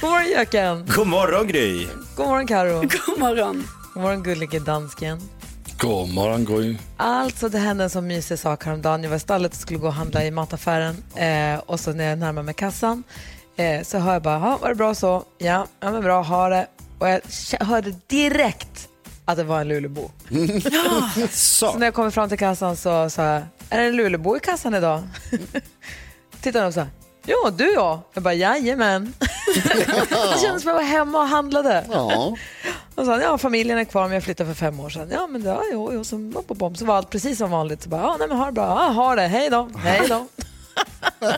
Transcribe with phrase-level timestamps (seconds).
[0.00, 0.86] God morgon Jöken.
[0.96, 1.86] God morgon Gry!
[2.16, 2.80] God morgon Karo.
[3.06, 3.68] God morgon.
[3.94, 5.20] God morgon gullige dansken.
[5.78, 6.76] God morgon Gry.
[6.96, 9.02] Alltså det hände en sån mysig sak häromdagen.
[9.02, 12.04] Jag var i stallet och skulle gå och handla i mataffären eh, och så när
[12.08, 13.02] jag närmar mig kassan
[13.56, 15.24] eh, så hör jag bara, "Ja, var det bra så?
[15.38, 16.66] Ja, ja men bra, ha det.
[16.98, 17.20] Och jag
[17.66, 18.88] hörde direkt
[19.24, 20.10] att det var en Lulebo.
[21.30, 24.40] Så när jag kommer fram till kassan så sa jag, är det en Lulebo i
[24.40, 25.02] kassan idag?
[26.40, 26.86] Tittar de och sa,
[27.26, 28.02] ja du ja.
[28.14, 29.14] Jag bara, jajamän.
[30.32, 31.84] det kändes som jag var hemma och handlade.
[31.92, 32.36] Ja.
[32.94, 35.08] Och så, ja, familjen är kvar men jag flyttade för fem år sedan.
[35.12, 36.76] Ja, men ja, jo, jo, så, bom, bom, bom.
[36.76, 37.82] så var allt precis som vanligt.
[37.82, 38.64] Så bara, ja, nej, men ha det bra.
[38.64, 39.26] Ja, ha det.
[39.26, 39.70] Hej då.
[39.76, 40.26] Hej då.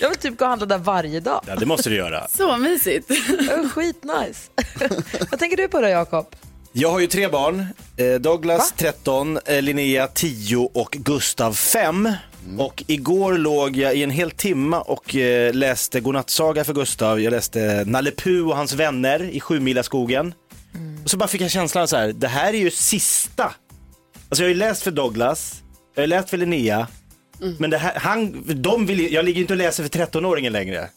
[0.00, 1.44] jag vill typ gå och handla där varje dag.
[1.46, 2.28] Ja, det måste du göra.
[2.28, 3.10] Så mysigt.
[3.74, 4.50] Skitnice.
[5.30, 6.26] Vad tänker du på då, Jakob?
[6.72, 7.66] Jag har ju tre barn.
[7.96, 8.76] Eh, Douglas Va?
[8.76, 12.12] 13, eh, Linnea 10 och Gustav 5.
[12.58, 17.20] Och igår låg jag i en hel timma och eh, läste godnattsaga för Gustav.
[17.20, 20.34] Jag läste Nalle Puh och hans vänner i Sjumilaskogen.
[21.04, 23.44] Och så bara fick jag känslan så här, det här är ju sista.
[24.28, 25.62] Alltså jag har ju läst för Douglas,
[25.94, 26.86] jag har läst för Linnea.
[27.58, 30.88] Men det här, han, de vill, jag ligger inte och läser för 13-åringen längre.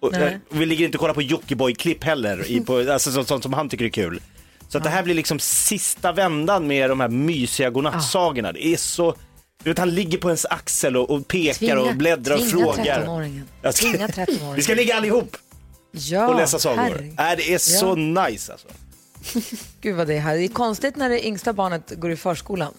[0.00, 0.38] Och, Nej.
[0.50, 3.52] och vi ligger inte och kollar på Jockiboi-klipp heller, i, på, alltså sånt, sånt som
[3.52, 4.20] han tycker är kul.
[4.68, 8.52] Så att det här blir liksom sista vändan med de här mysiga godnattsagorna.
[8.52, 9.14] Det är så,
[9.64, 13.04] du vet han ligger på ens axel och, och pekar och bläddrar och tvinga frågar.
[13.06, 13.42] 13-åringen.
[13.62, 14.54] Jag ska- Tvinga 13-åringen.
[14.54, 15.36] Vi ska ligga allihop
[15.92, 17.14] ja, och läsa sagor.
[17.16, 18.68] Nej, det är så nice alltså.
[19.80, 20.36] Gud vad det är här.
[20.36, 22.72] Det är konstigt när det yngsta barnet går i förskolan.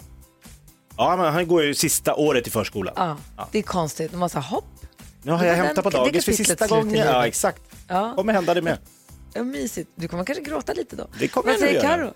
[0.97, 2.93] Ja, men han går ju sista året i förskolan.
[3.37, 4.13] Ja, Det är konstigt.
[4.13, 4.65] Man här, hopp.
[5.21, 7.07] Nu har jag hämtat på dagis för sista gången.
[7.07, 7.61] Ja, exakt.
[7.87, 8.13] Ja.
[8.15, 8.77] kommer hända det med.
[9.35, 9.89] Ja, mysigt.
[9.95, 11.07] Du kommer kanske gråta lite då.
[11.19, 11.81] Det kommer Vad säger.
[11.81, 12.13] Karo?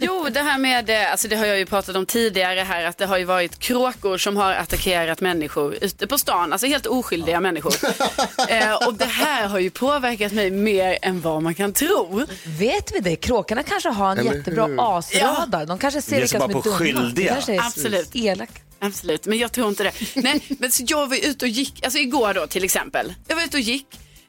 [0.00, 2.98] Jo, det här med, eh, alltså det har jag ju pratat om tidigare här, att
[2.98, 7.40] det har ju varit kråkor som har attackerat människor ute på stan, alltså helt oskyldiga
[7.40, 7.74] människor.
[8.48, 12.22] eh, och det här har ju påverkat mig mer än vad man kan tro.
[12.58, 13.16] Vet vi det?
[13.16, 14.98] Kråkorna kanske har en Eller jättebra hur?
[14.98, 15.66] asradar.
[15.66, 16.76] De kanske ser vilka som är på dumma.
[16.76, 17.32] skyldiga.
[17.32, 18.10] Kanske är Absolut.
[18.16, 18.52] elaka.
[18.78, 19.92] Absolut, men jag tror inte det.
[20.14, 23.14] Nej, men så jag var ju ute och gick, alltså igår då till exempel.
[23.28, 23.86] Jag var ute och gick,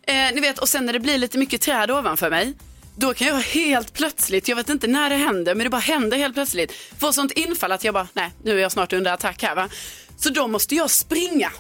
[0.08, 2.54] eh, ni vet, och sen när det blir lite mycket träd ovanför mig,
[2.96, 6.18] då kan jag helt plötsligt, jag vet inte när det händer, men det bara händer
[6.18, 9.44] helt plötsligt, få sånt infall att jag bara, nej, nu är jag snart under attack
[9.44, 9.70] här va.
[10.18, 11.52] Så då måste jag springa.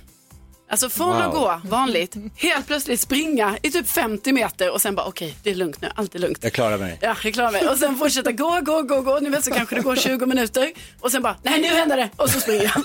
[0.69, 5.06] Alltså från att gå vanligt, helt plötsligt springa i typ 50 meter och sen bara
[5.06, 6.38] okej, det är lugnt nu, allt är lugnt.
[6.41, 6.97] Jag klarar mig.
[7.02, 7.68] Ja, jag klarar mig.
[7.68, 9.19] Och sen fortsätta gå, gå, gå, gå.
[9.19, 10.72] Ni vet så kanske det går 20 minuter.
[11.00, 12.09] Och sen bara, nej nu händer det.
[12.16, 12.84] Och så springer jag.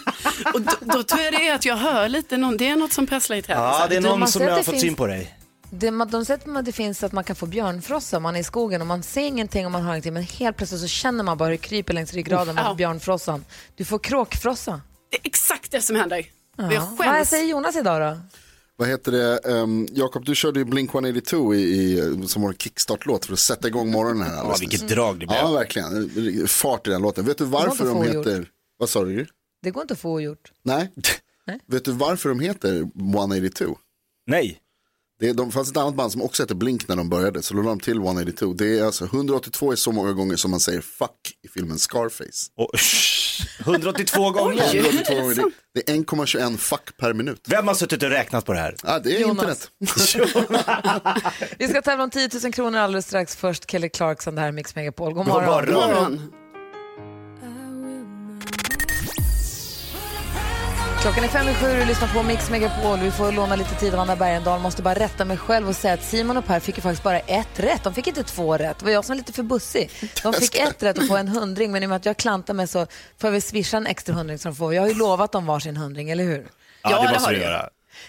[0.55, 2.93] Och då, då tror jag det är att jag hör lite, någon, det är något
[2.93, 3.63] som prasslar i trädet.
[3.63, 5.35] Ja, det är någon som har fått finns- syn på dig.
[5.75, 8.41] Det, man- de säger att det finns att man kan få björnfrossa om man är
[8.41, 11.25] i skogen och man ser ingenting och man hör ingenting men helt plötsligt så känner
[11.25, 12.69] man bara hur det kryper längs ryggraden Ja.
[12.69, 13.45] mot björnfrossan.
[13.77, 14.81] Du får kråkfrossa.
[15.11, 16.27] Det är exakt det som händer.
[16.57, 16.95] Jag Ja.
[16.99, 18.21] Vad säger Jonas idag då?
[18.77, 23.33] Vad heter det, um, Jakob du körde ju Blink-182 i, i, som vår kickstart-låt för
[23.33, 25.39] att sätta igång morgonen här Ja, vilket drag det blev.
[25.39, 26.49] Ja, verkligen.
[26.49, 27.25] Fart i den låten.
[27.25, 28.47] Vet du varför de heter,
[28.79, 29.27] vad sa du?
[29.63, 30.53] Det går inte att få ogjort.
[30.63, 30.91] Nej.
[31.67, 33.79] Vet du varför de heter 182?
[34.27, 34.59] Nej.
[35.23, 37.55] Det är, de fanns ett annat band som också hette Blink när de började, så
[37.55, 38.53] då la de till 182.
[38.53, 41.11] Det är alltså 182 är så många gånger som man säger fuck
[41.43, 42.51] i filmen Scarface.
[42.57, 42.71] Och,
[43.61, 44.75] 182 gånger.
[44.75, 47.47] 182 gånger, det, det är 1,21 fuck per minut.
[47.49, 48.77] Vem har suttit och räknat på det här?
[48.85, 49.71] Ja, det är Jonas.
[49.81, 51.25] internet.
[51.59, 53.37] Vi ska tävla om 10 000 kronor alldeles strax.
[53.37, 55.15] Först Kelly Clarkson, det här är Mix Megapol.
[55.15, 55.47] God God morgon.
[55.47, 55.75] morgon.
[55.75, 56.42] God morgon.
[61.03, 62.99] Klockan är fem i sju och du lyssnar på Mix Megapol.
[62.99, 64.61] Vi får låna lite tid av Anna Bergendahl.
[64.61, 67.19] Måste bara rätta mig själv och säga att Simon och Per fick ju faktiskt bara
[67.19, 67.85] ett rätt.
[67.85, 68.79] De fick inte två rätt.
[68.79, 69.91] Det var jag som var lite för bussig.
[70.23, 72.55] De fick ett rätt och få en hundring, men i och med att jag klantar
[72.55, 72.79] mig så
[73.19, 74.75] får jag väl swisha en extra hundring som de får.
[74.75, 76.47] Jag har ju lovat dem varsin hundring, eller hur?
[76.83, 77.41] Ja, det måste du.
[77.41, 77.69] göra.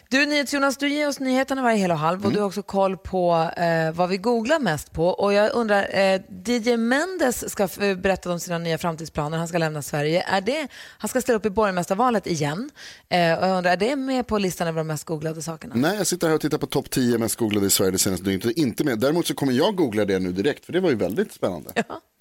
[0.10, 2.98] Du NyhetsJonas, du ger oss nyheterna varje hel och halv och du har också koll
[2.98, 5.08] på eh, vad vi googlar mest på.
[5.08, 9.38] Och jag undrar, eh, DJ Mendes ska berätta om sina nya framtidsplaner.
[9.38, 10.24] Han ska lämna Sverige.
[10.28, 12.70] Är det, han ska ställa upp i borgmästarvalet igen.
[13.10, 15.74] Eh, och jag undrar, är det med på listan över de mest googlade sakerna?
[15.76, 18.26] Nej, jag sitter här och tittar på topp 10 mest googlade i Sverige det senaste
[18.26, 18.58] dygnet.
[18.58, 19.00] Inte med.
[19.00, 21.72] Däremot så kommer jag googla det nu direkt, för det var ju väldigt spännande.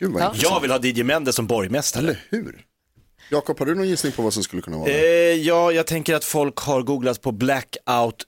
[0.00, 0.32] Gud vad Ja.
[0.36, 2.02] Jag vill ha DJ Mendes som borgmästare.
[2.02, 2.64] Eller hur?
[3.32, 4.96] Jakob, har du någon gissning på vad som skulle kunna vara Eh,
[5.34, 8.24] ja, jag tänker att folk har googlat på Blackout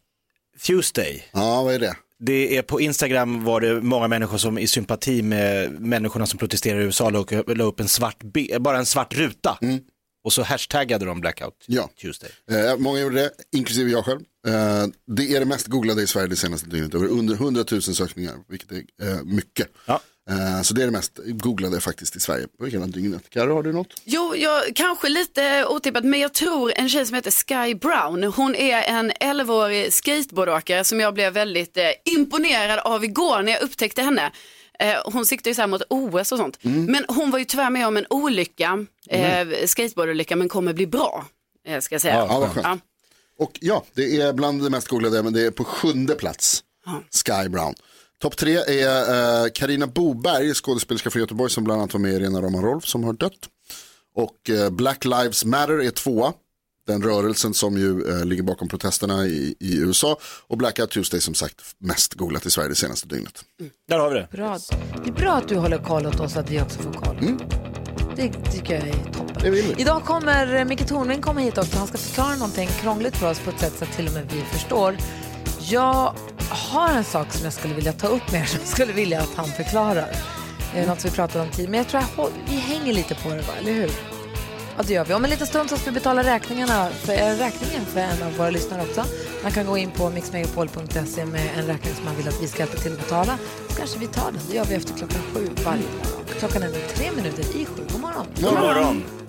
[0.66, 1.24] Tuesday.
[1.32, 1.96] Ja, vad är det?
[2.18, 6.80] Det är på Instagram var det många människor som i sympati med människorna som protesterar
[6.80, 7.10] i USA
[7.46, 8.22] la upp en svart,
[8.60, 9.58] bara en svart ruta.
[10.24, 11.90] Och så hashtaggade de Blackout Ja.
[12.00, 12.30] Tuesday.
[12.50, 14.20] Eh, många gjorde det, inklusive jag själv.
[14.46, 14.86] Eh,
[15.16, 16.94] det är det mest googlade i Sverige det senaste dygnet.
[16.94, 19.68] Över under 100 000 sökningar, vilket är eh, mycket.
[19.86, 20.00] Ja.
[20.30, 23.30] Eh, så det är det mest googlade faktiskt i Sverige på hela dygnet.
[23.30, 24.00] Karo, har du något?
[24.04, 28.24] Jo, jag, kanske lite otippat, men jag tror en tjej som heter Sky Brown.
[28.24, 31.84] Hon är en 11-årig skateboardåkare som jag blev väldigt eh,
[32.14, 34.30] imponerad av igår när jag upptäckte henne.
[34.78, 36.58] Eh, hon siktar ju så här mot OS och sånt.
[36.62, 41.26] Men hon var ju tyvärr med om en olycka, eh, skateboardolycka, men kommer bli bra.
[41.66, 42.14] Eh, ska jag säga.
[42.14, 42.66] Ja, vad skönt.
[42.66, 42.78] Ja.
[43.38, 46.64] Och ja, det är bland det mest googlade, men det är på sjunde plats.
[47.24, 47.74] Sky Brown.
[48.18, 52.42] Topp tre är Karina Boberg, skådespelerska från Göteborg som bland annat var med i Rena
[52.42, 53.48] Rama Rolf som har dött.
[54.14, 56.32] Och eh, Black Lives Matter är tvåa.
[56.86, 60.18] Den rörelsen som ju eh, ligger bakom protesterna i, i USA.
[60.46, 63.44] Och Blackout Tuesday som sagt mest googlat i Sverige det senaste dygnet.
[63.88, 64.28] Där har vi det.
[64.32, 64.58] Bra.
[65.04, 67.16] Det är bra att du håller koll åt oss så att vi också får koll.
[68.16, 69.52] Det tycker jag är toppen.
[69.52, 69.80] Det.
[69.80, 71.78] Idag kommer eh, Micke Tornving komma hit också.
[71.78, 74.32] Han ska förklara någonting krångligt för oss på ett sätt så att till och med
[74.32, 74.96] vi förstår.
[75.60, 76.14] Jag
[76.48, 79.20] har en sak som jag skulle vilja ta upp med er som jag skulle vilja
[79.20, 80.16] att han förklarar.
[80.74, 81.70] Eh, något som vi pratade om tidigare.
[81.70, 83.52] Men jag tror jag, hå- vi hänger lite på det, va?
[83.60, 83.90] eller hur?
[84.76, 85.14] Ja, det gör vi.
[85.14, 88.36] Om en liten stund så ska vi betala räkningarna för, äh, räkningen för en av
[88.36, 89.04] våra lyssnare också.
[89.42, 92.58] Man kan gå in på mixmegapol.se med en räkning som man vill att vi ska
[92.58, 93.38] hjälpa till att betala.
[93.68, 94.40] Så kanske vi tar den.
[94.50, 96.24] Det gör vi efter klockan sju varje morgon.
[96.38, 97.82] Klockan är nu tre minuter i sju.
[97.92, 98.26] God morgon.
[98.40, 99.23] God morgon.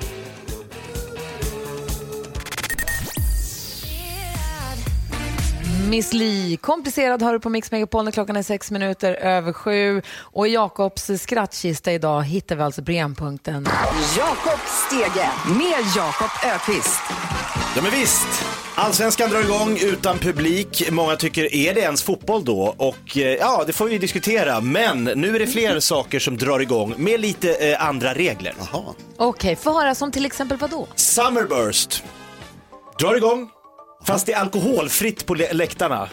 [5.90, 10.02] Miss Li, komplicerad hör du på Mix Megapol när klockan är sex minuter över sju.
[10.20, 13.68] Och i Jakobs skrattkista idag hittar vi alltså brännpunkten.
[14.18, 15.30] Jakob Stege
[15.60, 17.02] med Jakob Ökvist.
[17.76, 18.28] Ja men visst.
[18.76, 20.92] Allsvenskan drar igång utan publik.
[20.92, 22.76] Många tycker, är det ens fotboll då?
[22.78, 24.62] Och eh, ja, det får vi diskutera.
[24.62, 28.54] Men nu är det fler saker som drar igång med lite eh, andra regler.
[29.18, 30.88] Okej, få höra som till exempel vad då?
[30.96, 32.04] Summerburst
[33.00, 33.50] drar igång.
[34.06, 36.10] Fast det är alkoholfritt på lä- läktarna.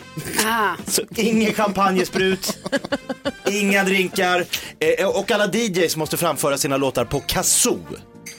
[0.46, 0.74] Ah.
[0.86, 2.58] Så ingen champagnesprut,
[3.50, 4.44] inga drinkar
[4.98, 7.78] eh, och alla DJs måste framföra sina låtar på kazoo.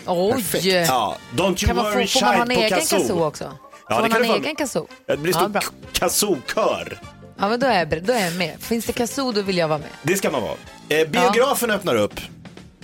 [0.06, 0.44] Oj!
[0.68, 3.00] Ja, don't you Kan man worry få, får man ha en shine på egen kazoo.
[3.00, 3.58] kazoo också?
[3.90, 4.88] Ja, får det man ha en egen kazoo?
[5.06, 7.00] Ja, Det blir Ja, stor k- kazoo-kör.
[7.40, 8.56] Ja, men då är, jag, då är jag med.
[8.60, 9.88] Finns det kazoo då vill jag vara med.
[10.04, 10.56] Det ska man vara.
[10.90, 12.20] Eh, biografen öppnar upp.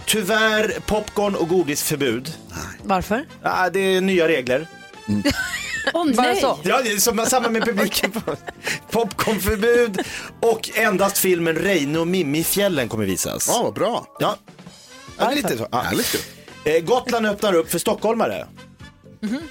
[0.06, 2.34] Tyvärr popcorn och godisförbud.
[2.84, 3.26] Varför?
[3.44, 4.68] Ah, det är nya regler.
[5.94, 6.42] Åh Bara nej.
[6.42, 6.60] så?
[6.64, 8.12] Ja, det är som, samma med publiken.
[8.92, 10.02] Popcornförbud
[10.40, 13.48] och endast filmen Reine och Mimmi i fjällen kommer visas.
[13.48, 14.06] Ja, vad bra.
[14.20, 14.36] Ja,
[15.18, 15.68] ja det är lite så.
[15.72, 15.80] Ja.
[15.80, 16.20] Härligt ju.
[16.72, 18.48] Eh, Gotland öppnar upp för stockholmare.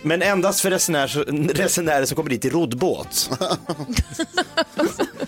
[0.02, 3.16] Men endast för resenärer, resenärer som kommer dit i roddbåt.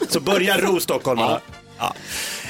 [0.09, 1.41] så börja ro stockholmarna.
[1.79, 1.95] Ja.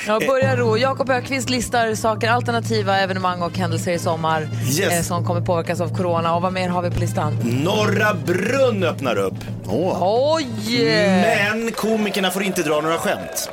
[0.07, 0.77] Ja, börja ro.
[0.79, 4.93] Jakob Ökvist listar saker, alternativa evenemang och händelser i sommar Yes.
[4.93, 6.35] eh, som kommer påverkas av corona.
[6.35, 7.39] Och vad mer har vi på listan?
[7.65, 9.35] Norra Brunn öppnar upp.
[9.67, 9.99] Åh,
[10.37, 10.85] Oj!
[11.23, 13.51] Men komikerna får inte dra några skämt.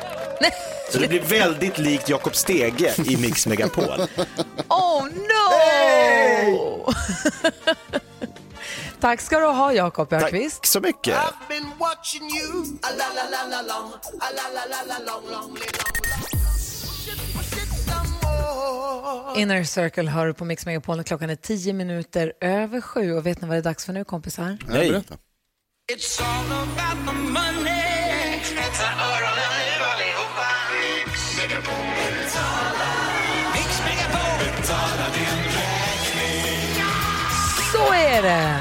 [0.92, 3.84] Så det blir väldigt likt Jakob Stege i Mix Megapol.
[4.68, 6.94] Oh no!
[9.00, 10.56] Tack ska du ha Jakob Ökvist.
[10.62, 11.16] Tack så mycket.
[19.36, 23.14] Inner Circle hör du på Mix Megapol klockan är tio minuter över sju.
[23.14, 24.58] Och vet ni vad det är dags för nu kompisar?
[24.68, 24.90] Nej.
[24.90, 25.18] berätta.
[37.74, 38.57] Så är det!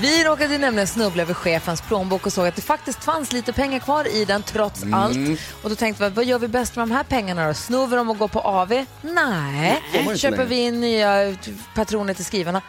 [0.00, 3.78] Vi råkade nämligen snubbla över chefens plånbok och såg att det faktiskt fanns lite pengar
[3.78, 5.16] kvar i den trots allt.
[5.62, 7.54] Och då tänkte vi, vad gör vi bäst med de här pengarna då?
[7.54, 8.84] Snor vi dem och går på AV?
[9.02, 9.82] Nej.
[10.16, 11.36] Köper vi in nya
[11.74, 12.62] patroner till skrivarna?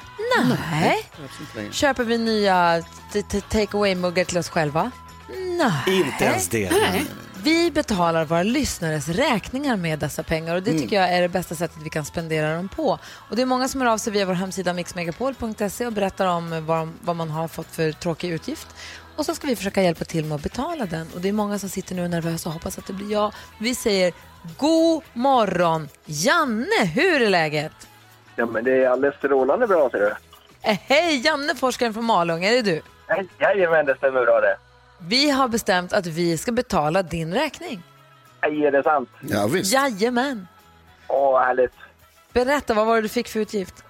[0.71, 1.09] Nej.
[1.71, 2.83] Köper vi nya
[3.49, 4.91] take away-muggar till oss själva?
[5.57, 5.97] Nej.
[5.99, 6.71] Inte ens det.
[7.43, 11.55] Vi betalar våra lyssnares räkningar med dessa pengar och det tycker jag är det bästa
[11.55, 12.99] sättet vi kan spendera dem på.
[13.29, 16.65] Och det är många som hör av sig via vår hemsida mixmegapol.se och berättar om
[16.65, 18.67] vad, vad man har fått för tråkig utgift.
[19.15, 21.07] Och så ska vi försöka hjälpa till med att betala den.
[21.15, 23.33] Och det är många som sitter nu nervösa och hoppas att det blir jag.
[23.59, 24.13] Vi säger
[24.57, 25.89] god morgon!
[26.05, 27.87] Janne, hur är läget?
[28.35, 30.15] Ja, men det är alldeles strålande bra, ser du.
[30.61, 32.81] Eh, Hej, Janne, forskaren från Malung, är det du?
[33.39, 34.57] Jajamän, det stämmer bra det.
[35.07, 37.83] Vi har bestämt att vi ska betala din räkning.
[38.41, 39.09] Nej, är det sant?
[39.21, 39.73] Ja, visst.
[39.73, 40.47] Jajamän.
[41.07, 41.73] Åh, vad härligt.
[42.33, 43.83] Berätta, vad var det du fick för utgift?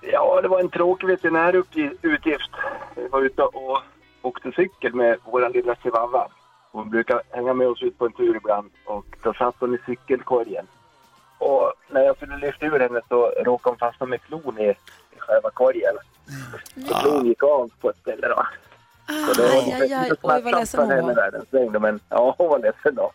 [0.00, 2.50] Ja, det var en tråkig veterinärutgift.
[2.96, 3.78] Vi var ute och
[4.22, 6.28] åkte cykel med vår lilla chihuahua.
[6.72, 9.78] Hon brukar hänga med oss ut på en tur ibland och då satt hon i
[9.86, 10.66] cykelkorgen.
[11.38, 15.18] Och när jag skulle lyfta ur henne så råkade hon fastna med klon i, i
[15.18, 15.96] själva korgen.
[16.90, 18.46] Och klon gick av på ett ställe då.
[19.06, 20.10] Så det var Aj, aj, aj.
[20.22, 21.14] Oj, vad ledsen hon var.
[21.14, 23.12] där en sväng då, men ja, hon var ledsen då.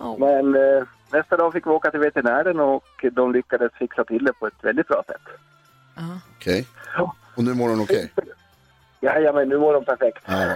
[0.00, 0.18] Oh.
[0.18, 4.32] Men eh, nästa dag fick vi åka till veterinären och de lyckades fixa till det
[4.32, 5.22] på ett väldigt bra sätt.
[6.36, 6.66] Okej.
[7.36, 8.12] Och nu mår hon okej?
[9.00, 10.24] Jajamän, nu mår de perfekt.
[10.26, 10.54] Ja.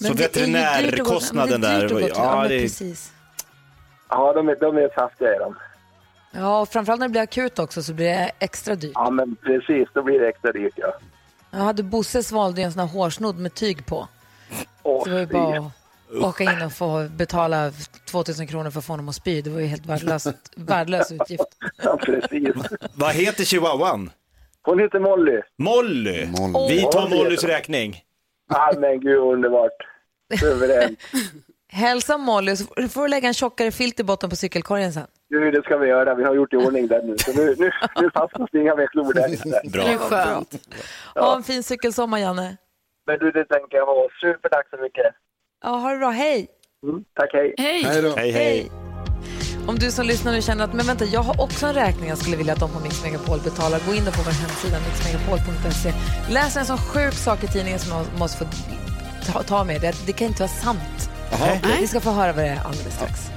[0.00, 3.12] Så veterinärkostnaden där, ja, det precis.
[4.08, 5.56] Ja, de är, de är saftiga är de.
[6.30, 8.92] Ja, och framförallt när det blir akut också så blir det extra dyrt.
[8.94, 10.92] Ja, men precis, då blir det extra dyrt ja.
[11.56, 14.08] Jag hade Bosse svalde en sån här hårsnodd med tyg på.
[14.82, 17.72] Åh, Så det var ju bara att åka in och få betala
[18.10, 19.42] 2000 kronor för att få honom att spy.
[19.42, 21.44] Det var ju helt värdelöst, värdelös utgift.
[21.82, 22.54] Ja, precis.
[22.94, 24.10] Vad heter chihuahuan?
[24.62, 25.40] Hon heter Molly.
[25.58, 26.26] Molly.
[26.26, 26.74] Molly.
[26.74, 27.16] Vi tar Molly.
[27.16, 28.02] Mollys räkning.
[28.50, 29.72] Ja, men gud underbart.
[30.40, 30.98] Suveränt.
[31.68, 35.06] Hälsa Molly, så får du lägga en tjockare filt i botten på cykelkorgen sen.
[35.28, 36.14] Du, det ska vi göra.
[36.14, 37.14] Vi har gjort i ordning där nu.
[37.18, 39.60] Så nu, nu, nu fastnas det inga mer klor där inne.
[39.72, 39.84] Bra.
[39.84, 40.68] Det är skönt.
[41.14, 42.56] Ha en fin cykelsommar, Janne.
[43.06, 44.08] Men du, det tänker jag ha.
[44.20, 45.06] Supertack så mycket.
[45.64, 46.10] Ja, ha det bra.
[46.10, 46.48] Hej!
[46.82, 47.54] Mm, tack, hej.
[47.58, 47.82] Hej.
[47.82, 48.14] Hej då.
[48.16, 48.70] Hej, hej.
[49.68, 52.18] Om du som lyssnar nu känner att men vänta, jag har också en räkning jag
[52.18, 55.92] skulle vilja att de på Mix Megapol betalar, gå in på vår hemsida mixmegapol.se.
[56.32, 58.50] Läs en sån sjuk sak i tidningen som jag måste få
[59.32, 59.80] ta, ta med.
[59.80, 61.10] Det, det kan inte vara sant.
[61.80, 63.35] Vi ska få höra vad det är alldeles strax.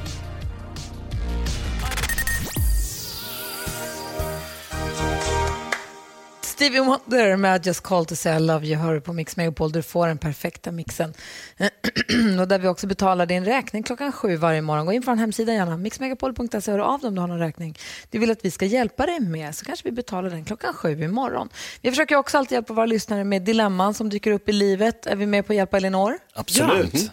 [6.60, 9.72] Stevie Wonder med Just Call to say I love you hör du på Mix Megapol.
[9.72, 11.14] Du får den perfekta mixen.
[12.40, 14.86] och där vi också betalar din räkning klockan sju varje morgon.
[14.86, 17.40] Gå in på vår hemsida gärna, mixmegapol.se och hör av dig om du har någon
[17.40, 17.78] räkning.
[18.10, 21.04] Du vill att vi ska hjälpa dig med så kanske vi betalar den klockan sju
[21.04, 21.50] imorgon.
[21.82, 25.06] Vi försöker också alltid hjälpa våra lyssnare med dilemman som dyker upp i livet.
[25.06, 26.18] Är vi med på att hjälpa Elinor?
[26.34, 27.12] Absolut.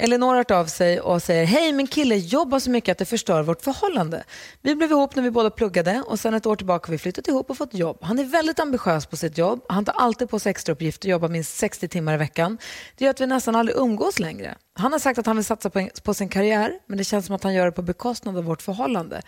[0.00, 3.04] Elinor har hört av sig och säger Hej, min kille jobbar så mycket att det
[3.04, 4.24] förstör vårt förhållande.
[4.62, 7.28] Vi blev ihop när vi båda pluggade och sen ett år tillbaka har vi flyttat
[7.28, 7.98] ihop och fått jobb.
[8.00, 9.60] Han är väldigt ambitiös på sitt jobb.
[9.68, 12.58] Han tar alltid på sig extrauppgifter och jobbar minst 60 timmar i veckan.
[12.96, 14.56] Det gör att vi nästan aldrig umgås längre.
[14.74, 17.34] Han har sagt att han vill satsa på, på sin karriär men det känns som
[17.34, 19.22] att han gör det på bekostnad av vårt förhållande.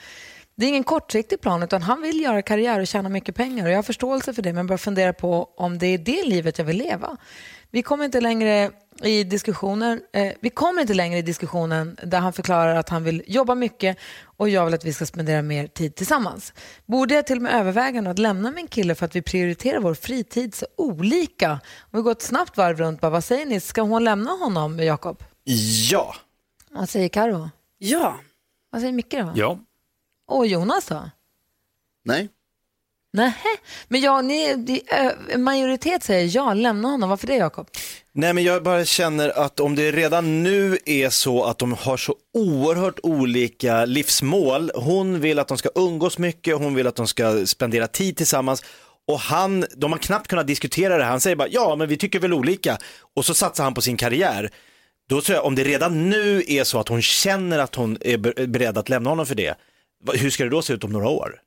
[0.57, 3.71] Det är ingen kortsiktig plan utan han vill göra karriär och tjäna mycket pengar och
[3.71, 6.65] jag har förståelse för det men börjar fundera på om det är det livet jag
[6.65, 7.17] vill leva.
[7.71, 8.71] Vi kommer inte längre
[9.03, 13.23] i diskussionen, eh, vi kommer inte längre i diskussionen där han förklarar att han vill
[13.27, 16.53] jobba mycket och jag vill att vi ska spendera mer tid tillsammans.
[16.87, 19.95] Borde jag till och med överväga att lämna min kille för att vi prioriterar vår
[19.95, 21.53] fritid så olika?
[21.81, 23.61] Om vi går ett snabbt varv runt, bara, vad säger ni?
[23.61, 25.25] Ska hon lämna honom, Jakob?
[25.91, 26.15] Ja.
[26.71, 27.51] Vad säger Karo?
[27.79, 28.21] Ja.
[28.71, 29.33] Vad säger Micke då?
[29.35, 29.59] Ja.
[30.27, 31.11] Och Jonas då?
[32.05, 32.29] Nej.
[33.13, 33.35] Nej,
[33.89, 34.83] men ja, ni,
[35.39, 37.11] majoritet säger ja, lämna honom.
[37.11, 37.69] Varför det Jakob?
[38.13, 41.97] Nej men jag bara känner att om det redan nu är så att de har
[41.97, 44.71] så oerhört olika livsmål.
[44.75, 48.63] Hon vill att de ska umgås mycket, hon vill att de ska spendera tid tillsammans.
[49.09, 51.11] Och han, de har knappt kunnat diskutera det här.
[51.11, 52.79] Han säger bara ja men vi tycker väl olika.
[53.17, 54.51] Och så satsar han på sin karriär.
[55.09, 58.47] Då tror jag om det redan nu är så att hon känner att hon är
[58.47, 59.55] beredd att lämna honom för det.
[60.15, 61.41] Hur ska det då se ut om några år?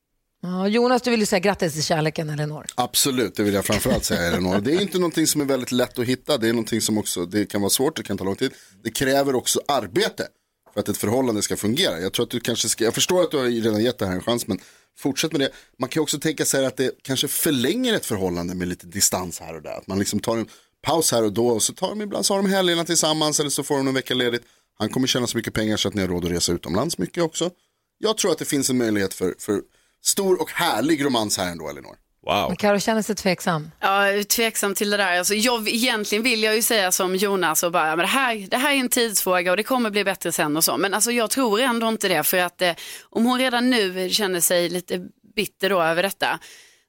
[0.46, 2.66] Ja, Jonas, du vill ju säga grattis till kärleken, Elinor.
[2.76, 4.62] Absolut, det vill jag framförallt säga Elinor.
[4.62, 6.38] Det är inte någonting som är väldigt lätt att hitta.
[6.38, 8.54] Det är någonting som också, det kan vara svårt, det kan ta lång tid.
[8.84, 10.28] Det kräver också arbete
[10.74, 12.00] för att ett förhållande ska fungera.
[12.00, 14.14] Jag tror att du kanske ska, jag förstår att du har redan gett det här
[14.14, 14.60] en chans, men
[14.98, 15.50] fortsätt med det.
[15.80, 19.56] Man kan också tänka sig att det kanske förlänger ett förhållande med lite distans här
[19.56, 19.78] och där.
[19.78, 20.48] Att man liksom tar en
[20.82, 23.50] paus här och då och så tar de ibland så har de helgerna tillsammans eller
[23.50, 24.44] så får de en vecka ledigt.
[24.80, 27.24] Han kommer tjäna så mycket pengar så att ni har råd att resa utomlands mycket
[27.24, 27.50] också.
[27.98, 29.62] Jag tror att det finns en möjlighet för, för
[30.04, 31.96] stor och härlig romans här ändå, Elinor.
[32.26, 32.48] Wow.
[32.48, 33.72] Men Karo känner sig tveksam.
[33.80, 35.18] Ja, tveksam till det där.
[35.18, 38.48] Alltså, jag, egentligen vill jag ju säga som Jonas och bara, ja, men det, här,
[38.50, 40.78] det här är en tidsfråga och det kommer bli bättre sen och så.
[40.78, 42.74] Men alltså, jag tror ändå inte det för att eh,
[43.10, 45.02] om hon redan nu känner sig lite
[45.36, 46.40] bitter då över detta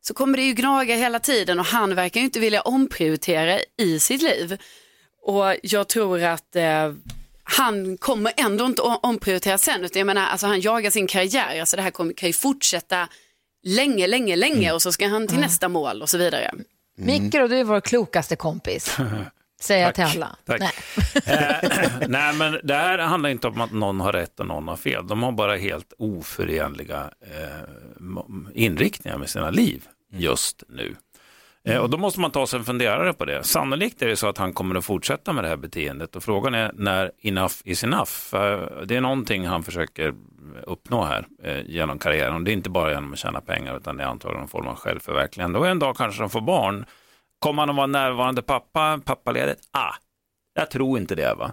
[0.01, 4.01] så kommer det ju gnaga hela tiden och han verkar ju inte vilja omprioritera i
[4.01, 4.59] sitt liv.
[5.23, 6.93] Och jag tror att eh,
[7.45, 9.85] han kommer ändå inte omprioritera sen.
[9.85, 11.61] Utan jag menar, alltså han jagar sin karriär.
[11.61, 13.09] Alltså det här kommer, kan ju fortsätta
[13.63, 16.51] länge, länge, länge och så ska han till nästa mål och så vidare.
[16.97, 18.97] Micke då, du är vår klokaste kompis.
[19.61, 20.37] Säger jag till alla.
[20.45, 20.61] Tack.
[20.61, 20.73] Nej.
[21.27, 24.77] Eh, nej, men det här handlar inte om att någon har rätt och någon har
[24.77, 25.07] fel.
[25.07, 27.69] De har bara helt oförenliga eh,
[28.55, 29.83] inriktningar med sina liv
[30.13, 30.97] just nu.
[31.69, 33.45] Eh, och då måste man ta sig en funderare på det.
[33.45, 36.55] Sannolikt är det så att han kommer att fortsätta med det här beteendet och frågan
[36.55, 38.11] är när enough is enough.
[38.85, 40.15] Det är någonting han försöker
[40.63, 42.35] uppnå här eh, genom karriären.
[42.35, 44.67] Och det är inte bara genom att tjäna pengar utan det är antagligen en form
[44.67, 45.59] av självförverkligande.
[45.59, 46.85] Och en dag kanske de får barn.
[47.39, 49.61] Kommer han att vara närvarande pappa, pappaledigt?
[49.73, 49.95] Ah,
[50.55, 51.35] jag tror inte det.
[51.35, 51.53] va.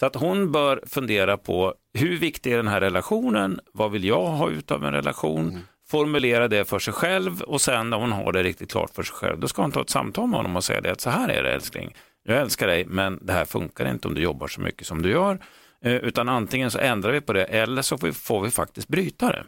[0.00, 3.60] Så att hon bör fundera på hur viktig är den här relationen?
[3.72, 5.48] Vad vill jag ha ut av en relation?
[5.48, 5.62] Mm.
[5.92, 9.14] Formulera det för sig själv och sen när hon har det riktigt klart för sig
[9.14, 11.28] själv, då ska hon ta ett samtal med honom och säga det att så här
[11.28, 11.94] är det älskling.
[12.24, 15.10] Jag älskar dig, men det här funkar inte om du jobbar så mycket som du
[15.10, 15.38] gör.
[15.84, 18.88] Eh, utan antingen så ändrar vi på det eller så får vi, får vi faktiskt
[18.88, 19.44] bryta det.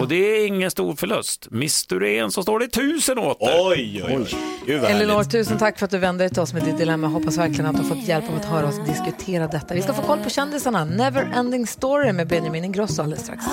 [0.00, 1.46] Och det är ingen stor förlust.
[1.50, 3.36] Mister du en så står det tusen åter.
[3.40, 4.36] Oj, oj, oj.
[4.66, 7.06] Gud Elinor, tusen tack för att du vände dig till oss med ditt dilemma.
[7.06, 9.74] Hoppas verkligen att du har fått hjälp av att höra oss diskutera detta.
[9.74, 10.84] Vi ska få koll på kändisarna.
[10.84, 13.44] Never ending story med Benjamin Ingrosso alldeles strax.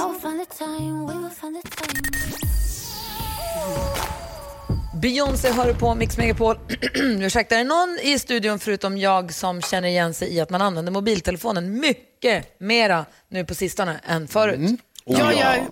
[5.02, 6.60] Beyoncé hör du på Mix Megapol.
[6.96, 10.62] Ursäkta, är det någon i studion förutom jag som känner igen sig i att man
[10.62, 14.80] använder mobiltelefonen mycket mera nu på sistone än förut?
[15.06, 15.68] Jag gör,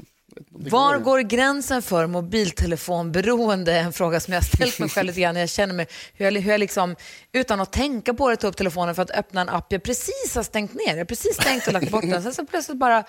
[0.49, 3.77] Var går gränsen för mobiltelefonberoende?
[3.77, 5.35] En fråga som jag ställt mig själv lite grann.
[5.35, 6.95] Jag känner mig, hur jag, hur jag liksom,
[7.31, 10.35] utan att tänka på det, tar upp telefonen för att öppna en app jag precis
[10.35, 10.87] har stängt ner.
[10.87, 12.23] Jag har precis stängt och lagt bort den.
[12.23, 13.03] Sen så plötsligt bara,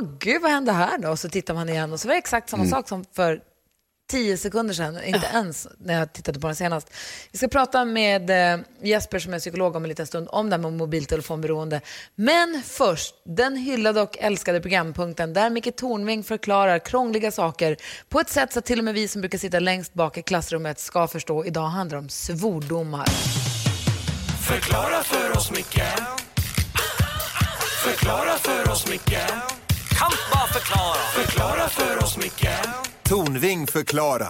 [0.00, 1.08] åh gud vad hände här då?
[1.10, 3.40] Och så tittar man igen och så var det exakt samma sak som för
[4.10, 6.90] tio sekunder sedan, inte ens när jag tittade på den senast.
[7.32, 10.56] Vi ska prata med eh, Jesper som är psykolog om en liten stund om det
[10.56, 11.80] här med mobiltelefonberoende.
[12.14, 17.76] Men först, den hyllade och älskade programpunkten där Micke Tornving förklarar krångliga saker
[18.08, 20.22] på ett sätt så att till och med vi som brukar sitta längst bak i
[20.22, 21.44] klassrummet ska förstå.
[21.44, 23.06] Idag handlar det om svordomar.
[24.42, 25.82] Förklara för oss, Micke
[27.84, 29.18] Förklara för oss, Micke
[29.98, 32.48] Kan bara förklara Förklara för oss, Micke
[33.04, 34.28] Tornving förklarar.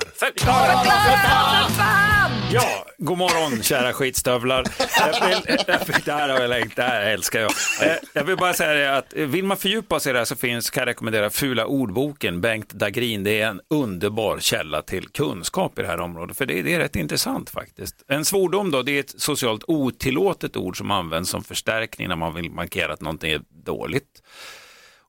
[2.52, 4.64] Ja, god morgon kära skitstövlar.
[4.98, 5.56] Jag vill,
[6.04, 7.50] det här har jag längtat, det här älskar jag.
[7.82, 10.36] Eh, Jag vill bara säga det att vill man fördjupa sig i det här så
[10.36, 13.24] finns, kan jag rekommendera Fula ordboken, Bengt Dagrin.
[13.24, 16.78] Det är en underbar källa till kunskap i det här området, för det, det är
[16.78, 17.94] rätt intressant faktiskt.
[18.08, 22.34] En svordom då, det är ett socialt otillåtet ord som används som förstärkning när man
[22.34, 24.22] vill markera att någonting är dåligt.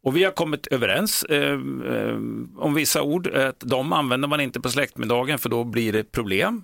[0.03, 2.17] Och vi har kommit överens eh, eh,
[2.57, 3.27] om vissa ord.
[3.27, 6.63] Att de använder man inte på släktmiddagen för då blir det problem.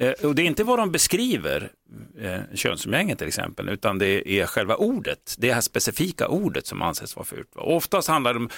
[0.00, 1.70] Eh, och det är inte vad de beskriver,
[2.20, 7.16] eh, könsumgänge till exempel, utan det är själva ordet, det här specifika ordet som anses
[7.16, 7.56] vara fult.
[7.56, 8.48] Och oftast handlar det om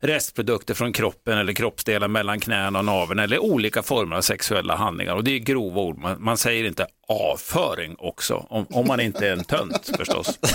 [0.00, 5.14] restprodukter från kroppen eller kroppsdelar mellan knäna och naveln eller olika former av sexuella handlingar.
[5.14, 9.28] Och det är grova ord, man, man säger inte avföring också, om, om man inte
[9.28, 10.38] är en tönt förstås.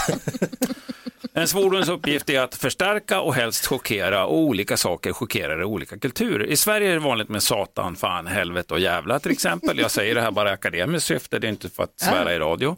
[1.37, 5.97] En svordoms uppgift är att förstärka och helst chockera och olika saker chockerar i olika
[5.99, 6.45] kulturer.
[6.45, 9.79] I Sverige är det vanligt med satan, fan, helvete och jävla till exempel.
[9.79, 12.39] Jag säger det här bara i akademiskt syfte, det är inte för att svära i
[12.39, 12.77] radio.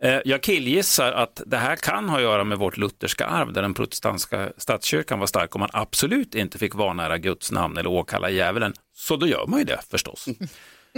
[0.00, 3.62] Eh, Jag killgissar att det här kan ha att göra med vårt lutherska arv där
[3.62, 8.30] den protestantiska statskyrkan var stark och man absolut inte fick vanära Guds namn eller åkalla
[8.30, 8.74] djävulen.
[8.96, 10.26] Så då gör man ju det förstås.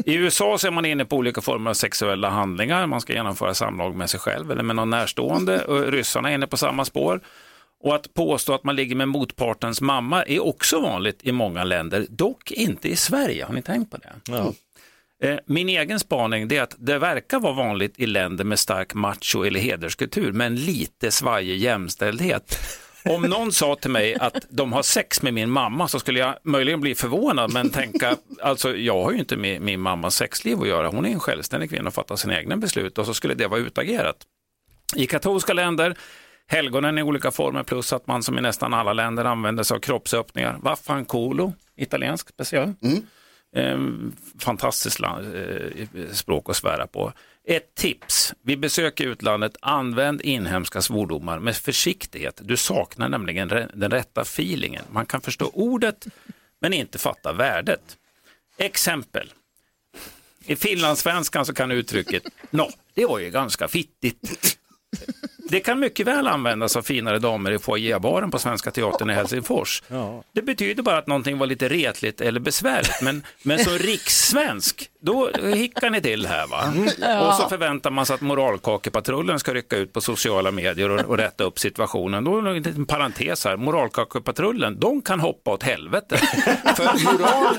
[0.04, 2.87] I USA så är man inne på olika former av sexuella handlingar.
[2.87, 5.64] Man ska genomföra samlag med sig själv eller med någon närstående.
[5.64, 7.20] Och ryssarna är inne på samma spår.
[7.80, 12.06] Och att påstå att man ligger med motpartens mamma är också vanligt i många länder,
[12.09, 13.44] dock inte i Sverige.
[13.44, 14.12] Har ni tänkt på det?
[15.22, 19.44] Eh, Min egen spaning är att det verkar vara vanligt i länder med stark macho
[19.44, 22.59] eller hederskultur, men lite svajig jämställdhet.
[23.10, 26.34] Om någon sa till mig att de har sex med min mamma så skulle jag
[26.42, 30.68] möjligen bli förvånad men tänka, alltså jag har ju inte med min mammas sexliv att
[30.68, 33.46] göra, hon är en självständig kvinna och fattar sina egna beslut och så skulle det
[33.46, 34.16] vara utagerat.
[34.96, 35.94] I katolska länder,
[36.46, 39.80] helgonen i olika former plus att man som i nästan alla länder använder sig av
[39.80, 40.58] kroppsöppningar.
[40.62, 42.72] Vaffancolo, italiensk special.
[42.82, 43.02] Mm.
[43.56, 43.78] Eh,
[44.38, 47.12] fantastiskt land, eh, språk att svära på.
[47.44, 52.40] Ett tips, vid besök i utlandet, använd inhemska svordomar med försiktighet.
[52.44, 54.84] Du saknar nämligen den rätta feelingen.
[54.90, 56.06] Man kan förstå ordet
[56.60, 57.96] men inte fatta värdet.
[58.58, 59.32] Exempel.
[60.46, 64.58] I finlandssvenskan så kan uttrycket Nå, det var ju ganska fittigt.
[65.48, 69.82] Det kan mycket väl användas av finare damer i foajébaren på Svenska Teatern i Helsingfors.
[70.32, 73.02] Det betyder bara att någonting var lite retligt eller besvärligt.
[73.02, 76.72] Men, men som rikssvensk, då hickar ni till här va.
[76.98, 77.28] Ja.
[77.28, 81.16] Och så förväntar man sig att moralkakepatrullen ska rycka ut på sociala medier och, och
[81.16, 82.24] rätta upp situationen.
[82.24, 86.16] Då är det en liten parentes här, moralkakepatrullen, de kan hoppa åt helvete.
[86.76, 87.56] För moral,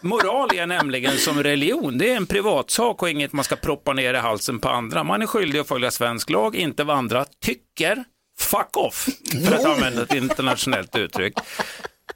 [0.00, 4.14] moral är nämligen som religion, det är en privatsak och inget man ska proppa ner
[4.14, 5.04] i halsen på andra.
[5.04, 8.04] Man är skyldig att följa svensk lag, inte vad andra tycker.
[8.40, 9.08] Fuck off,
[9.46, 11.34] för att använda ett internationellt uttryck.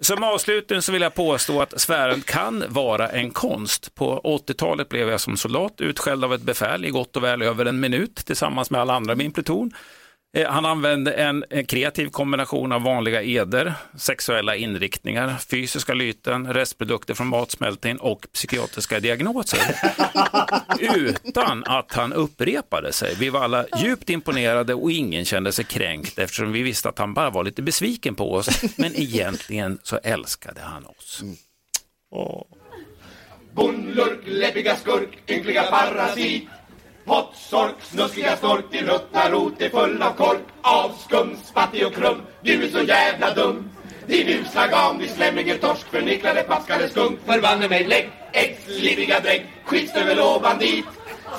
[0.00, 3.94] Som avslutning så vill jag påstå att sfären kan vara en konst.
[3.94, 7.64] På 80-talet blev jag som soldat utskälld av ett befäl i gott och väl över
[7.66, 9.72] en minut tillsammans med alla andra i min pluton.
[10.36, 17.14] Eh, Han använde en, en kreativ kombination av vanliga eder, sexuella inriktningar, fysiska lyten, restprodukter
[17.14, 19.60] från matsmältning och psykiatriska diagnoser.
[20.96, 23.14] Utan att han upprepade sig.
[23.18, 27.14] Vi var alla djupt imponerade och ingen kände sig kränkt eftersom vi visste att han
[27.14, 28.78] bara var lite besviken på oss.
[28.78, 31.22] Men egentligen så älskade han oss.
[33.52, 36.48] Bondlurk, läbbiga skurk, ynkliga parasit
[37.06, 40.42] Pottsork, snuskiga stork, din ruttna rot är full av kork.
[40.62, 43.70] Avskum, spattig och krum, du är så jävla dum.
[44.06, 47.18] Din usla gam, din slemminger torsk, förnicklade paskade skunk.
[47.26, 50.84] Förbanne mig lägg, äggsliviga drägg, skitstövel och bandit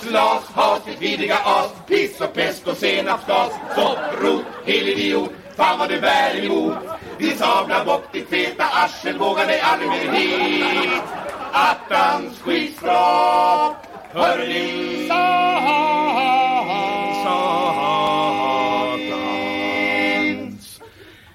[0.02, 5.90] Slas, has, ditt vidriga as, piss och pest och senapsgas Sopprot, hel idiot, fan vad
[5.90, 6.76] du bär emot.
[7.20, 11.04] Din sabla bock, ditt feta arsel, vågar dig aldrig mer hit.
[11.52, 15.08] Attans skitskrap, hör ni?
[15.08, 16.08] Satans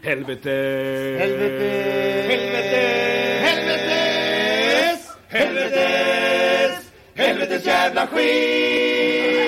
[0.02, 0.50] helvete.
[1.18, 1.70] Helvete,
[2.28, 2.82] helvete,
[3.46, 9.42] helvetes, helvetes, helvetes jävla skit!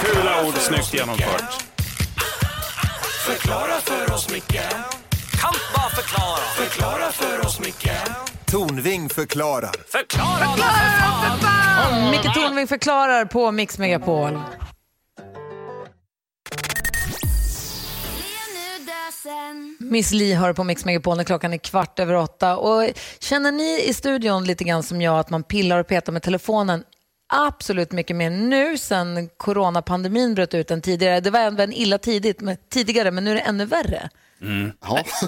[0.00, 1.64] Fula ord, snyggt genomfört.
[3.26, 4.60] Förklara för oss, Micke
[5.40, 7.90] Kan bara förklara Förklara för oss, Micke
[8.52, 9.74] Tornving förklarar.
[9.86, 12.10] Förklara, för fan!
[12.10, 14.40] Micke Tornving förklarar på Mix Megapol.
[19.78, 22.56] Miss Li hör på Mix Megapol när klockan är kvart över åtta.
[22.56, 26.22] Och känner ni i studion lite grann som jag att man pillar och petar med
[26.22, 26.84] telefonen
[27.32, 31.20] absolut mycket mer nu sen coronapandemin bröt ut än tidigare.
[31.20, 34.10] Det var även illa tidigt, men, tidigare, men nu är det ännu värre.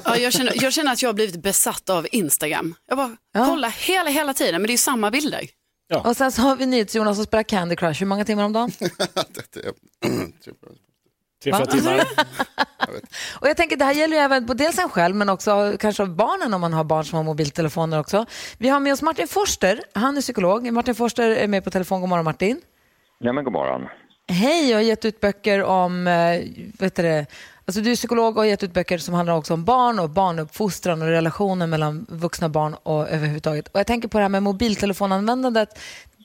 [0.04, 2.74] Ja, jag, känner, jag känner att jag har blivit besatt av Instagram.
[2.88, 5.40] Jag bara kollar hela, hela tiden, men det är samma bilder.
[6.04, 8.00] Och sen så har vi NyhetsJonas som spelar Candy Crush.
[8.00, 8.70] Hur många timmar om dagen?
[11.42, 12.00] Tre, fyra timmar.
[13.40, 16.02] Och jag tänker det här gäller ju även på dels en själv men också kanske
[16.02, 18.26] av barnen om man har barn som har mobiltelefoner också.
[18.58, 20.72] Vi har med oss Martin Forster, han är psykolog.
[20.72, 22.00] Martin Forster är med på telefon.
[22.00, 22.60] God morgon Martin.
[23.18, 23.88] Ja, men god morgon.
[24.28, 26.40] Hej, jag har gett ut böcker om, eh,
[26.78, 27.26] vet du det,
[27.66, 30.10] alltså du är psykolog och har gett ut böcker som handlar också om barn och
[30.10, 33.68] barnuppfostran och relationen mellan vuxna och barn och överhuvudtaget.
[33.68, 35.68] Och jag tänker på det här med mobiltelefonanvändandet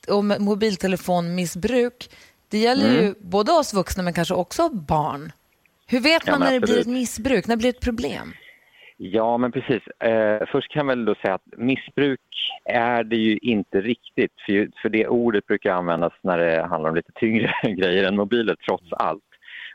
[0.07, 2.09] och mobiltelefonmissbruk.
[2.49, 3.15] Det gäller ju Mm.
[3.19, 5.31] både oss vuxna men kanske också barn.
[5.87, 7.47] Hur vet Ja, man men när det blir ett missbruk?
[7.47, 8.33] När det blir ett problem?
[8.97, 9.87] Ja, men precis.
[9.87, 12.19] Eh, först kan jag väl då säga att missbruk
[12.65, 14.31] är det ju inte riktigt.
[14.45, 18.15] För, ju- för det ordet brukar användas när det handlar om lite tyngre grejer än
[18.15, 19.23] mobiler, trots allt.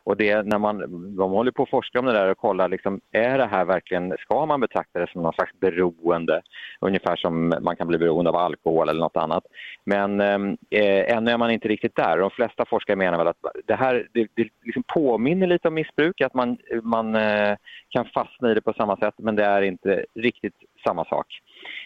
[0.05, 0.79] Och det, när man,
[1.17, 4.17] de håller på att forska om det där och kollar, liksom, är det här verkligen,
[4.19, 6.43] ska man betrakta det som någon slags beroende?
[6.81, 9.45] Ungefär som man kan bli beroende av alkohol eller något annat.
[9.85, 12.19] Men ehm, eh, ännu är man inte riktigt där.
[12.19, 16.21] De flesta forskare menar väl att det här det, det liksom påminner lite om missbruk,
[16.21, 17.57] att man, man eh,
[17.89, 21.27] kan fastna i det på samma sätt, men det är inte riktigt samma sak.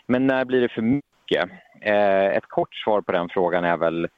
[0.07, 1.51] Men när blir det för mycket?
[1.81, 4.09] Eh, ett kort svar på den frågan är väl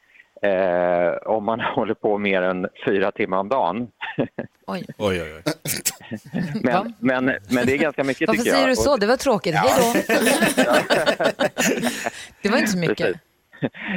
[0.43, 3.89] eh, om man håller på mer än fyra timmar om dagen.
[4.67, 4.87] Oj.
[4.99, 5.53] Oj, oj, oj.
[6.63, 8.57] men, men, men det är ganska mycket Varför tycker jag.
[8.57, 8.97] säger du så?
[8.97, 9.55] Det var tråkigt.
[9.55, 10.15] Hej då.
[12.43, 12.99] det var inte så mycket.
[12.99, 13.21] Precis.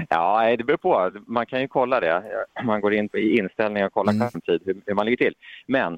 [0.10, 1.12] Ja, det beror på.
[1.28, 2.24] Man kan ju kolla det.
[2.64, 5.36] Man går in i inställningar och kollar skärmtid, hur, hur man ligger till.
[5.68, 5.94] Men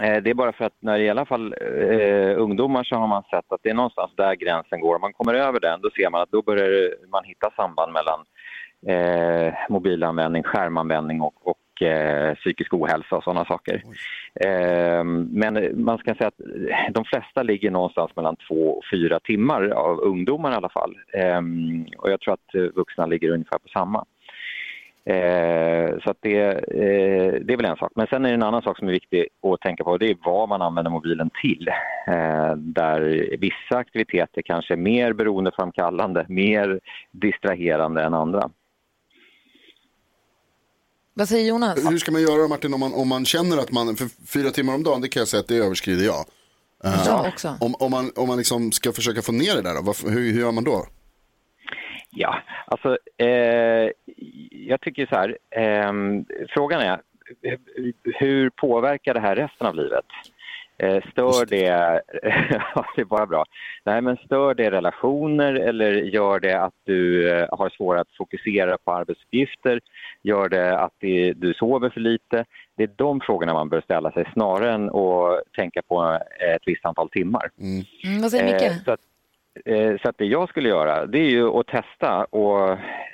[0.00, 3.06] eh, det är bara för att när det i alla fall eh, ungdomar så har
[3.06, 4.94] man sett att det är någonstans där gränsen går.
[4.94, 8.24] Om man kommer över den, då ser man att då börjar man hitta samband mellan
[8.86, 13.82] eh, mobilanvändning, skärmanvändning och, och eh, psykisk ohälsa och sådana saker.
[14.40, 16.40] Eh, men man ska säga att
[16.94, 20.96] de flesta ligger någonstans mellan två och fyra timmar av ungdomar i alla fall.
[21.12, 21.40] Eh,
[21.98, 24.04] och jag tror att vuxna ligger ungefär på samma.
[25.08, 27.92] Eh, så det, eh, det är väl en sak.
[27.94, 29.96] Men sen är det en annan sak som är viktig att tänka på.
[29.96, 31.68] Det är vad man använder mobilen till.
[32.06, 33.00] Eh, där
[33.38, 38.50] vissa aktiviteter kanske är mer beroendeframkallande, mer distraherande än andra.
[41.18, 41.90] Vad säger Jonas?
[41.90, 44.74] Hur ska man göra Martin om man, om man känner att man, för fyra timmar
[44.74, 46.24] om dagen, det kan jag säga att det överskrider jag.
[46.84, 47.56] Eh, Jag också.
[47.60, 50.32] Om, om man, om man liksom ska försöka få ner det där, då, varför, hur,
[50.32, 50.86] hur gör man då?
[52.10, 53.90] Ja, alltså eh,
[54.50, 55.38] jag tycker så här.
[55.50, 57.00] ehm, frågan är
[58.18, 60.04] hur påverkar det här resten av livet?
[60.82, 61.66] Eh, stör det,
[62.96, 63.44] det är bara bra.
[63.84, 68.78] Nej men stör det relationer eller gör det att du eh, har svårare att fokusera
[68.84, 69.80] på arbetsuppgifter?
[70.22, 72.44] Gör det att det, du sover för lite?
[72.76, 76.18] Det är de frågorna man bör ställa sig snarare än att tänka på
[76.54, 77.50] ett visst antal timmar.
[77.60, 78.98] Mm, vad säger Micke?
[79.64, 82.70] Eh, så, att, det jag skulle göra det är ju att testa och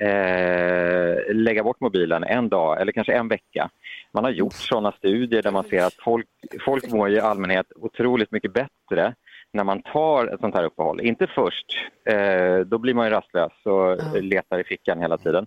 [0.07, 3.71] eh, lägga bort mobilen en dag eller kanske en vecka.
[4.13, 6.27] Man har gjort sådana studier där man ser att folk,
[6.65, 9.15] folk mår i allmänhet otroligt mycket bättre
[9.53, 11.01] när man tar ett sånt här uppehåll.
[11.01, 11.67] Inte först,
[12.05, 15.47] eh, då blir man ju rastlös och letar i fickan hela tiden.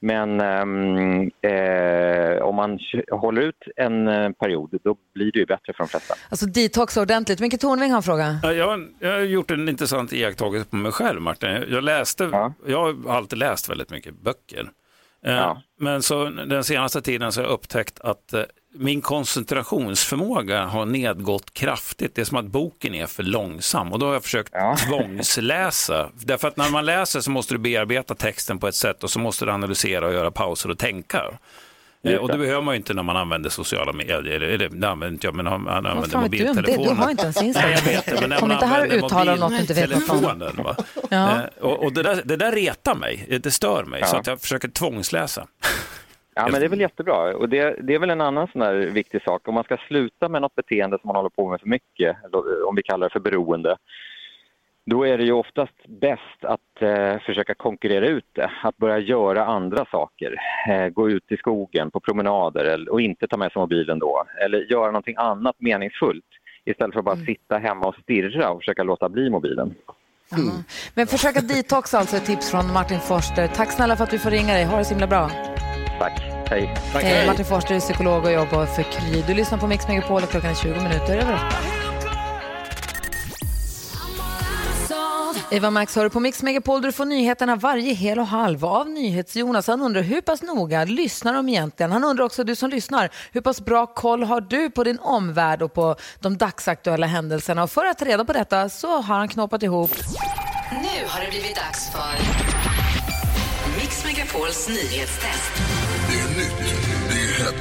[0.00, 2.78] Men ehm, eh, om man
[3.10, 6.14] håller ut en eh, period, då blir det ju bättre för de flesta.
[6.28, 7.40] Alltså detoxa ordentligt.
[7.40, 8.40] Micke Tornving har en fråga.
[8.42, 11.64] Ja, Jag, jag har gjort en intressant iakttagelse på mig själv, Martin.
[11.68, 14.70] Jag, läste, jag har alltid läst väldigt mycket böcker.
[15.24, 18.42] Eh, Men så den senaste tiden så har jag upptäckt att eh,
[18.74, 22.14] min koncentrationsförmåga har nedgått kraftigt.
[22.14, 24.52] Det är som att boken är för långsam och då har jag försökt
[24.88, 26.10] tvångsläsa.
[26.14, 29.18] Därför att när man läser så måste du bearbeta texten på ett sätt och så
[29.18, 31.18] måste du analysera och göra pauser och tänka.
[31.18, 32.38] Eh, Just Och det det.
[32.38, 34.22] behöver man ju inte när man använder sociala medier.
[34.40, 36.18] Eller det använder inte jag, men han använder vet du det?
[36.18, 36.96] mobiltelefonen.
[36.96, 37.70] Du har inte ens Instagram.
[37.72, 39.74] Jag vet det, men när Kom man inte här och använder uttala något du inte
[39.74, 40.16] vet något om.
[40.16, 40.76] mobiltelefonen, Va?
[41.10, 41.36] Ja.
[41.36, 44.06] Eh, och och det, där, det där retar mig, det stör mig, Ja.
[44.06, 45.46] så att jag försöker tvångsläsa.
[46.38, 47.36] Ja, men det är väl jättebra.
[47.36, 49.48] Och det, det är väl en annan sån där viktig sak.
[49.48, 52.68] Om man ska sluta med något beteende som man håller på med för mycket, eller
[52.68, 53.76] om vi kallar det för beroende,
[54.86, 58.50] då är det ju oftast bäst att eh, försöka konkurrera ut det.
[58.62, 60.36] Att börja göra andra saker.
[60.68, 64.24] Eh, gå ut i skogen på promenader eller, och inte ta med sig mobilen då.
[64.44, 66.24] Eller göra någonting annat meningsfullt
[66.64, 69.74] istället för att bara sitta hemma och stirra och försöka låta bli mobilen.
[70.94, 73.46] Men försök att detoxa alltså ett tips från Martin Forster.
[73.46, 74.64] Tack snälla för att vi får ringa dig.
[74.64, 75.30] Ha det så himla bra.
[75.98, 76.27] Tack.
[76.50, 76.74] Hej.
[76.92, 79.22] Hej, Martin Forster är psykolog och jobbar för Kry.
[79.26, 81.56] Du lyssnar på Mix Megapol och klockan är 20 minuter över åtta.
[85.50, 88.88] Eva Max hör på Mix Megapol där du får nyheterna varje hel och halv av
[88.88, 89.66] NyhetsJonas.
[89.66, 91.92] Han undrar hur pass noga lyssnar de egentligen?
[91.92, 95.62] Han undrar också, du som lyssnar, hur pass bra koll har du på din omvärld
[95.62, 97.62] och på de dagsaktuella händelserna?
[97.62, 99.90] Och för att ta reda på detta så har han knåpat ihop
[100.70, 102.18] Nu har det blivit dags för
[103.80, 105.77] Mix Megapols nyhetstest.
[107.38, 107.52] Det är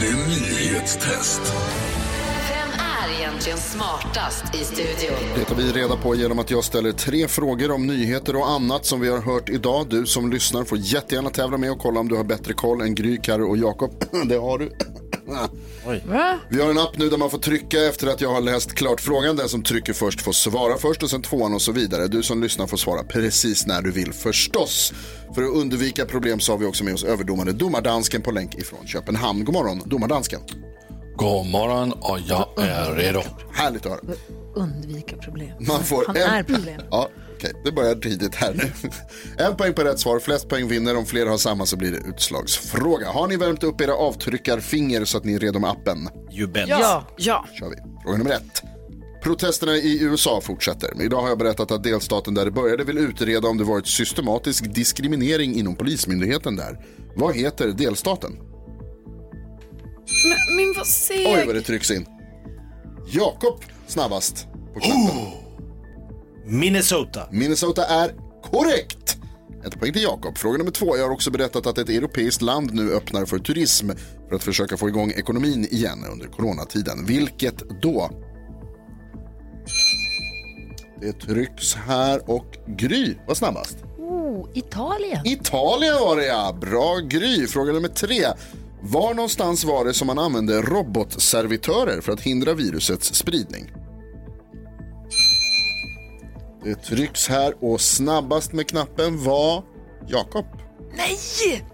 [0.00, 1.40] det nyhetstest.
[2.48, 5.16] Vem är egentligen smartast i studion?
[5.38, 8.86] Det tar vi reda på genom att jag ställer tre frågor om nyheter och annat
[8.86, 9.86] som vi har hört idag.
[9.90, 12.94] Du som lyssnar får jättegärna tävla med och kolla om du har bättre koll än
[12.94, 14.04] Gry, Carro och Jakob.
[14.28, 14.72] Det har du.
[16.48, 19.00] Vi har en app nu där man får trycka efter att jag har läst klart
[19.00, 19.36] frågan.
[19.36, 22.08] Den som trycker först får svara först och sen tvåan och så vidare.
[22.08, 24.92] Du som lyssnar får svara precis när du vill förstås.
[25.34, 28.86] För att undvika problem så har vi också med oss överdomare domardansken på länk ifrån
[28.86, 29.44] Köpenhamn.
[29.44, 30.40] God morgon domardansken.
[31.16, 33.22] God morgon och jag är redo.
[33.52, 34.16] Härligt att höra.
[34.54, 35.50] undvika problem.
[35.60, 36.22] Man får Han en...
[36.22, 36.80] är problem.
[36.90, 37.52] Ja, okej.
[37.64, 38.90] Det börjar tidigt här nu.
[39.44, 40.18] En poäng på rätt svar.
[40.18, 40.96] Flest poäng vinner.
[40.96, 43.10] Om fler har samma så blir det utslagsfråga.
[43.10, 46.08] Har ni värmt upp era avtryckarfinger så att ni är redo med appen?
[46.32, 46.68] You bet.
[46.68, 47.06] Ja.
[47.16, 47.46] ja.
[47.58, 47.76] kör vi.
[48.02, 48.62] Fråga nummer ett.
[49.22, 51.02] Protesterna i USA fortsätter.
[51.02, 54.74] Idag har jag berättat att delstaten där det började vill utreda om det varit systematisk
[54.74, 56.84] diskriminering inom polismyndigheten där.
[57.16, 58.32] Vad heter delstaten?
[60.24, 61.26] Men, men vad seg.
[61.26, 62.06] Oj vad det trycks in.
[63.12, 65.45] Jakob snabbast på knappen.
[66.48, 67.28] Minnesota.
[67.30, 68.10] Minnesota är
[68.42, 69.16] korrekt.
[69.66, 70.38] Ett poäng till Jakob.
[70.38, 70.96] Fråga nummer två.
[70.96, 73.90] Jag har också berättat att ett europeiskt land nu öppnar för turism
[74.28, 77.04] för att försöka få igång ekonomin igen under coronatiden.
[77.06, 78.10] Vilket då?
[81.00, 83.76] Det trycks här och Gry var snabbast.
[83.98, 85.26] Oh, Italien.
[85.26, 86.58] Italien var det ja.
[86.60, 87.46] Bra Gry.
[87.46, 88.24] Fråga nummer tre.
[88.82, 93.72] Var någonstans var det som man använde robotservitörer för att hindra virusets spridning?
[96.66, 99.64] Det trycks här och snabbast med knappen var
[100.06, 100.46] Jakob.
[100.96, 101.64] Nej!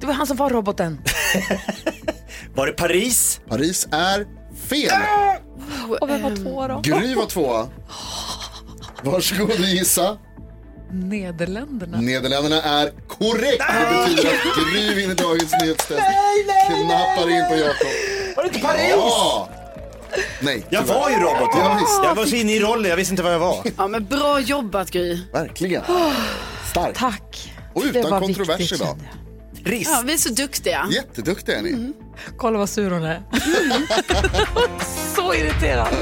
[0.00, 1.00] Det var han som var roboten.
[2.54, 3.40] Var det Paris?
[3.48, 4.26] Paris är
[4.68, 4.90] fel.
[6.00, 6.80] Och vem var två då?
[6.80, 7.68] Gry var tvåa.
[9.02, 10.18] Varsågod och gissa.
[10.92, 12.00] Nederländerna.
[12.00, 13.64] Nederländerna är korrekt.
[13.68, 16.02] Det betyder att Gry vinner dagens nyhetstest.
[16.66, 17.86] Knappar in på Jakob.
[18.36, 18.90] Var det inte Paris?
[18.90, 19.48] Ja!
[20.40, 21.00] Nej, Jag tyvärr.
[21.00, 21.50] var ju robot.
[21.54, 22.00] Ja, visst.
[22.04, 23.66] Jag var så inne i rollen, jag visste inte vad jag var.
[23.76, 25.18] Ja, men bra jobbat Gry.
[25.32, 25.82] Verkligen.
[26.70, 26.98] Starkt.
[26.98, 27.52] Tack.
[27.74, 28.96] Och Det utan var kontrovers viktigt, idag.
[29.64, 30.88] kände Ja, vi är så duktiga.
[30.90, 31.92] Jätteduktiga är ni.
[32.36, 33.22] Kolla vad sur hon är.
[35.16, 35.88] Så irriterad.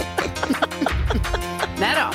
[1.78, 2.14] Nej då.